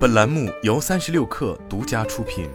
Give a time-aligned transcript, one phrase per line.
[0.00, 2.48] 本栏目由三十六氪独家出品。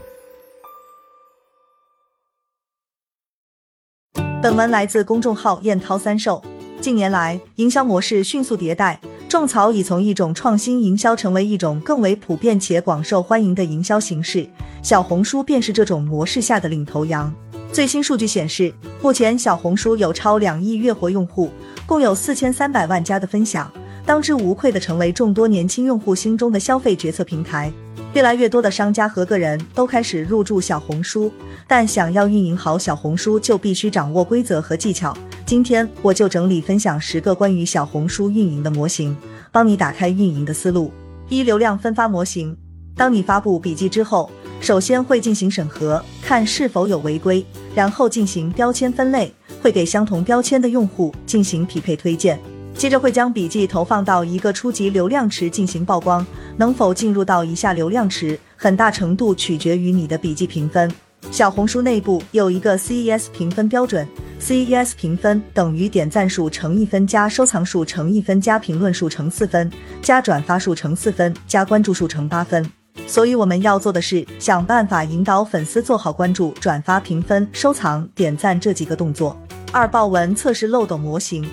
[4.41, 6.43] 本文来自公众号燕涛三寿。
[6.81, 14.49] 近年来，营销模式迅速迭代，种草已从一种创新营销成为一种更为普遍且广受欢迎的营销形式。
[14.81, 17.31] 小红书便是这种模式下的领头羊。
[17.71, 18.73] 最新数据显示，
[19.03, 21.51] 目前小红书有超两亿月活用户，
[21.85, 23.71] 共有四千三百万加的分享。
[24.05, 27.73] 当之无愧的成为众多年轻用户心中的消费决策平台，
[28.13, 31.31] 越来越多的商家和个人都开始入驻小红书，
[31.67, 35.17] 但想要运营好小红书，就必须掌握规则和技巧。
[35.43, 39.17] 今天我就整理分享十个关于小红书运营的模型，
[39.51, 40.91] 帮你打开运营的思路。
[41.27, 42.55] 一、流量分发模型。
[42.95, 44.29] 当你发布笔记之后，
[44.61, 47.43] 首先会进行审核，看是否有违规，
[47.73, 52.39] 然后进行标签分类，会给相同标签的用户进行匹配推荐。
[52.77, 56.25] 接着会将笔记投放到一个初级流量池进行曝光，
[56.57, 60.91] 能否进入到以下流量池，很大程度取决于你的笔记评分。
[61.31, 64.07] 小红书内部有一个 CES 评分标准
[64.39, 72.69] ，CES 评分等于点赞数乘一分加收藏数乘一分加评论数乘四分加转发数乘四分加关注数乘八分。
[73.07, 79.35] 所以我们要做的是想办法引导粉丝做好关注、转发、评分、收藏、点赞这几个动作。
[79.71, 81.43] 二、爆文测试漏斗模型。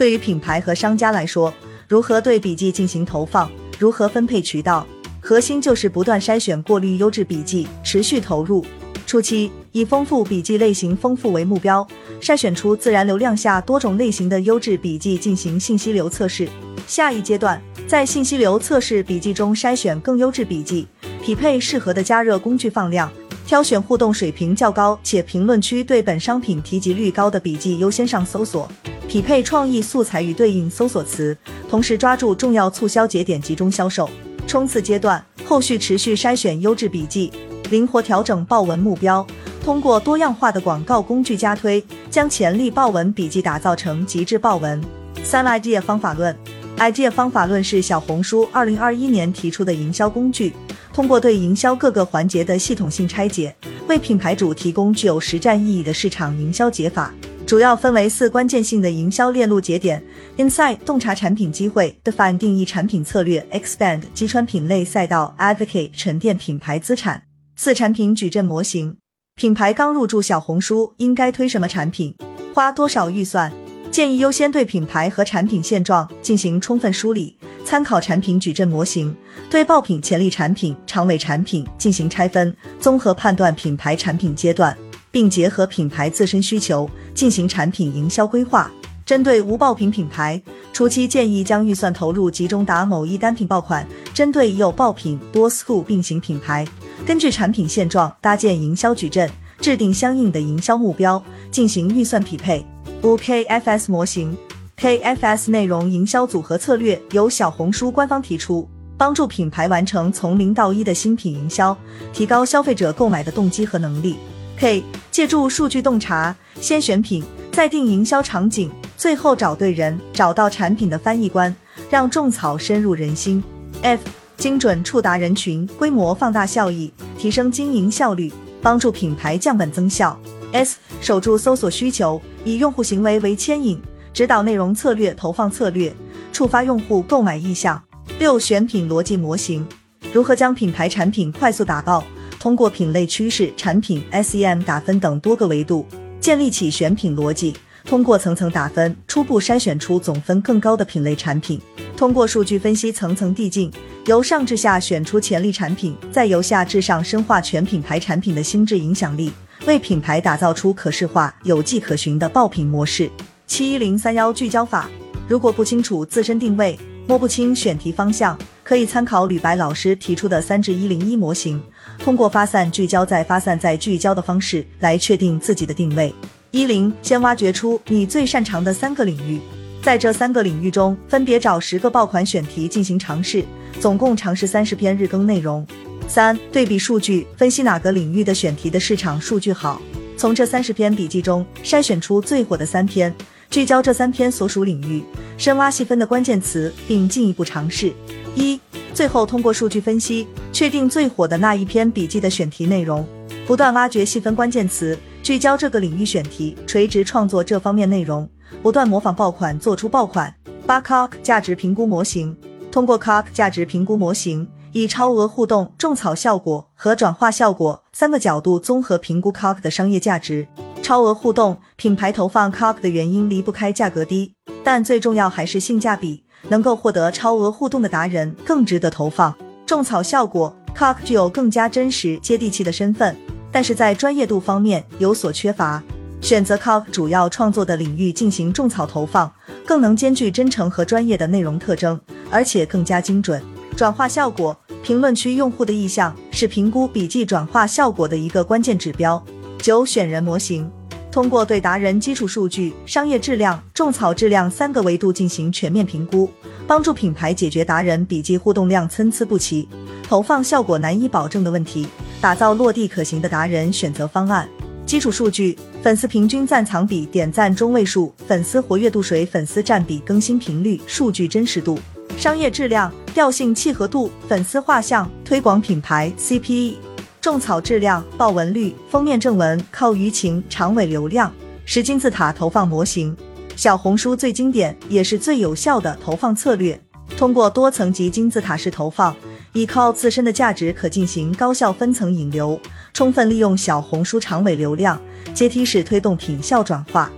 [0.00, 1.52] 对于品牌和商家来说，
[1.86, 4.86] 如何对笔记进行投放，如何分配渠道，
[5.20, 8.64] 核心就是不断筛选、过滤优质笔记，持续投入。
[9.06, 11.86] 初期以丰富笔记类型丰富为目标，
[12.18, 16.48] 筛选出自然流量下多种类型的优质笔记进行信息流测试。
[16.86, 20.88] 下一阶段，在信息流测试笔记中筛选更优质笔记，
[21.22, 23.12] 匹配适合的加热工具放量，
[23.44, 28.66] 挑选互动水平较高且评论区对本商品提及率高的笔记优先上搜索。
[29.10, 31.36] 匹配创意素材与对应搜索词，
[31.68, 34.08] 同时抓住重要促销节点集中销售。
[34.46, 37.32] 冲刺阶段，后续持续筛选优质笔记，
[37.70, 39.26] 灵活调整报文目标，
[39.64, 44.80] 通过多样化的广告工具加推，将潜力爆文笔记打造成极致爆文。
[45.24, 46.36] 三 idea 方法论
[46.78, 50.54] ，idea 方法论是小红书二零二一年提出的营销工具，
[50.94, 53.52] 通过对营销各个环节的系统性拆解，
[53.88, 57.12] 为品牌主提供具有实战意义的市场营销解法。
[57.50, 60.00] 主要分为四关键性的营销链路节点
[60.36, 67.24] ：Insight 洞察产品机会，Define 定义产品策略，Expand 击穿品类赛道，Advocate 沉淀品牌资产。
[67.56, 68.96] 四产品矩阵模型：
[69.34, 72.14] 品牌刚入驻小红书，应该推什么产品？
[72.54, 73.52] 花多少预算？
[73.90, 79.12] 建议优先对品牌和产品现状进行充分梳理，参考产品矩阵模型，
[79.50, 84.78] 对爆品潜力产品、长尾产品进行拆分，综合判断品牌产品阶段。
[85.12, 86.88] 并结合品牌自身需求
[87.20, 88.70] 进行产品营销规划。
[89.04, 90.42] 针对无爆品品牌，
[90.72, 96.66] 初期建议将预算投入集中打某一单品爆款；针对已有爆品多 school 并行品牌，
[97.04, 99.30] 根据产品现状搭建营销矩阵，
[99.60, 102.64] 制定相应的营销目标，进行预算匹配。
[103.02, 104.34] 五 KFS 模型
[104.78, 108.66] ，KFS 内容营销组合策略由小红书官方提出，
[108.96, 111.76] 帮助品牌完成从零到一的新品营销，
[112.14, 114.16] 提高消费者购买的动机和能力。
[114.60, 121.54] K 借助数据洞察，先选品，再定营销场景，最后找对人，找到产品的翻译官，
[121.88, 123.42] 让种草深入人心。
[123.80, 124.02] F
[124.36, 130.20] 精准触达人群，规模放大效益，提升经营效率，帮助品牌降本增效。
[130.52, 133.80] S 守住搜索需求，以用户行为为牵引，
[134.12, 135.90] 指导内容策略、投放策略，
[136.34, 137.82] 触发用户购买意向。
[138.18, 139.66] 六选品逻辑模型，
[140.12, 142.04] 如何将品牌产品快速打爆？
[142.40, 145.86] 通过品类趋势、产品 SEM 打分等多个维度，
[146.18, 147.54] 建立起选品逻辑。
[147.84, 151.60] 通过层层打分，初步筛选出总分更高的品类产品。
[151.98, 153.70] 通过数据分析层层递进，
[154.06, 159.30] 由上至下选出潜力产品，再由下至上深化全品牌产品的心智影响力，
[159.66, 163.10] 为品牌打造出可视化、有迹可循的爆品模式。
[163.46, 164.88] 七一零三幺聚焦法，
[165.28, 166.78] 如果不清楚自身定位，
[167.10, 168.38] 摸不清选题方向。
[168.62, 171.60] 可以参考吕白老师提出的三至一零一模型，
[171.98, 176.14] 通过发散聚焦再发散再聚焦的方式来确定自己的定位。
[176.52, 179.40] 一零，先挖掘出你最擅长的三个领域，
[179.82, 183.44] 在这三个领域中分别找十个爆款选题进行尝试，
[183.80, 185.66] 总共尝试三十篇日更内容。
[186.06, 189.82] 三，对比数据分析哪个领域的选题的市场数据好，
[190.16, 193.12] 从这三十篇笔记中筛选出最火的三篇，
[193.50, 195.02] 聚焦这三篇所属领域，
[195.36, 197.92] 深挖细分的关键词，并进一步尝试。
[198.36, 198.60] 一，
[198.94, 203.04] 最后通过数据分析确定最火的那一篇笔记的选题内容，
[203.48, 208.28] 不断挖掘细分关键词，聚焦这个领域选题，垂直创作这方面内容，
[208.62, 210.32] 不断模仿爆款做出爆款。
[210.64, 212.36] 八 Cock 价值评估模型，
[212.70, 220.46] 通过 Cock 价值评估模型，以超额互动、种草效果和转化效果三个角度综合评估 Cock 的商业价值。
[220.90, 224.34] 超额互动品牌投放 COG 的原因离不开价格低，
[224.64, 226.24] 但最重要还是性价比。
[226.48, 229.32] 能够获得超额互动的达人更值得投放。
[229.64, 233.16] 种草效果，COG 具有更加真实、接地气的身份，
[233.52, 235.80] 但是在专业度方面有所缺乏。
[236.20, 239.32] 选择 COG 主要创作的领域进行种草投放，
[239.64, 242.00] 更能兼具真诚和专业的内容特征，
[242.32, 243.40] 而且更加精准。
[243.76, 249.24] 转化效果，评论区用户的意向是评估笔记转化效果的一个关键指标。
[249.62, 250.68] 九选人模型。
[251.12, 256.30] 通过对达人基础数据、商业质量、种草质量三个维度进行全面评估，
[256.68, 259.68] 帮助品牌解决达人笔记互动量参差不齐、
[260.04, 261.88] 投放效果难以保证的问题，
[262.20, 264.48] 打造落地可行的达人选择方案。
[264.86, 271.76] 基础数据：粉丝平均赞藏比、点赞中位数、粉丝活跃度、水粉丝占比、更新频率、数据真实度。
[272.16, 276.74] 商业质量：调性契合度、粉丝画像、推广品牌 CPE。
[277.20, 281.30] 种草质量、爆文率、封面正文靠舆情、长尾流量。
[281.66, 283.14] 十金字塔投放模型，
[283.54, 286.80] 小红书最经典也是最有效的投放策略。
[287.18, 289.14] 通过多层级金字塔式投放，
[289.52, 292.58] 依靠自身的价值可进行高效分层引流，
[292.94, 294.98] 充分利用小红书长尾流量，
[295.34, 297.10] 阶梯式推动品效转化。